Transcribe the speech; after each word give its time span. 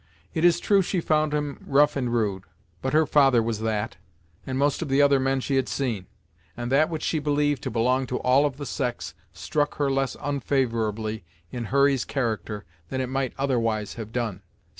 It 0.33 0.43
is 0.43 0.59
true 0.59 0.81
she 0.81 0.99
found 0.99 1.31
him 1.31 1.59
rough 1.63 1.95
and 1.95 2.11
rude; 2.11 2.45
but 2.81 2.91
her 2.91 3.05
father 3.05 3.43
was 3.43 3.59
that, 3.59 3.97
and 4.47 4.57
most 4.57 4.81
of 4.81 4.89
the 4.89 4.99
other 4.99 5.19
men 5.19 5.41
she 5.41 5.57
had 5.57 5.69
seen, 5.69 6.07
and 6.57 6.71
that 6.71 6.89
which 6.89 7.03
she 7.03 7.19
believed 7.19 7.61
to 7.61 7.69
belong 7.69 8.07
to 8.07 8.17
all 8.21 8.47
of 8.47 8.57
the 8.57 8.65
sex 8.65 9.13
struck 9.31 9.75
her 9.75 9.91
less 9.91 10.15
unfavorably 10.19 11.23
in 11.51 11.65
Hurry's 11.65 12.03
character 12.03 12.65
than 12.89 12.99
it 12.99 13.09
might 13.09 13.35
otherwise 13.37 13.93
have 13.93 14.11
done. 14.11 14.41